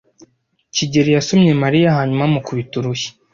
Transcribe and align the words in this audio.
kigeli 0.75 1.11
yasomye 1.17 1.51
Mariya 1.63 1.95
hanyuma 1.97 2.21
amukubita 2.25 2.73
urushyi. 2.77 3.09